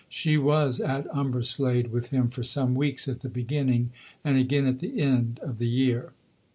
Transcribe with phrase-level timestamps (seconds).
[0.09, 3.91] She was at Umberslade with him for some weeks at the beginning,
[4.23, 6.13] and again at the end, of the year.